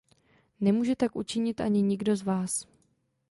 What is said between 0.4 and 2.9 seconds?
Nemůže tak učinit ani nikdo z vás.